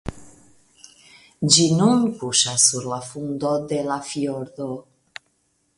Ĝi 1.55 1.67
nun 1.81 2.01
kuŝas 2.21 2.67
sur 2.71 2.89
la 2.93 2.99
fundo 3.11 3.53
de 3.73 3.83
la 3.91 4.01
fjordo. 4.11 4.71